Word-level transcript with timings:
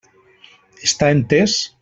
Està 0.89 1.11
entès? 1.17 1.59